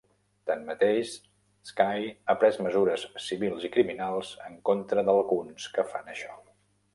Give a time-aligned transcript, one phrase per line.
[0.51, 1.09] Tanmateix,
[1.71, 6.35] Sky ha pres mesures civils i criminals en contra d'alguns que fan això.